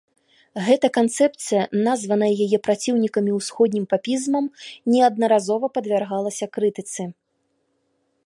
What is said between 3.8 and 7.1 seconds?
папізмам, неаднаразова падвяргалася крытыцы.